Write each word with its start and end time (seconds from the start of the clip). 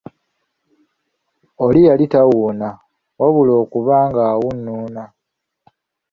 Oli 1.65 1.81
yali 1.87 2.05
tawuuna, 2.13 2.69
wabula 3.19 3.53
okuba 3.63 3.95
ng’awunnuuna. 4.09 5.03